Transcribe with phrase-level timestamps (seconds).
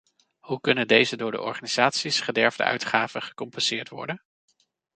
[0.39, 4.23] Hoe kunnen deze door de organisaties gederfde uitgaven gecompenseerd worden?